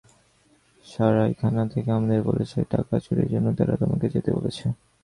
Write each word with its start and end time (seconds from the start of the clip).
সরাইখানা 0.85 1.63
থেকে 1.73 1.89
আমাদের 1.91 2.19
বলেছে 2.23 2.57
টাকা 2.69 2.95
চুরির 2.99 3.31
জন্য 3.33 3.47
তারা 3.57 3.73
তোমাকে 3.81 4.05
যেতে 4.09 4.29
বলেছে। 4.37 4.65